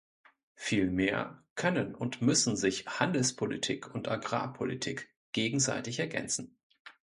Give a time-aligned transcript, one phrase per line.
[0.55, 6.57] Vielmehr können und müssen sich Handelspolitik und Agrarpolitik gegenseitig ergänzen.